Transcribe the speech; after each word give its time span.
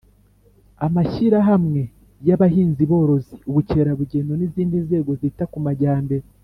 amashyirahamwe 0.85 1.81
y'abahinzi-borozi,, 2.27 3.35
ubukerarugendo, 3.49 4.31
n'izindi 4.35 4.75
nzego 4.85 5.11
zita 5.21 5.43
ku 5.53 5.57
majyambere 5.65 6.25